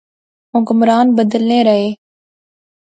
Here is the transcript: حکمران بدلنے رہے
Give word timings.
حکمران 0.53 1.07
بدلنے 1.17 1.59
رہے 1.67 1.87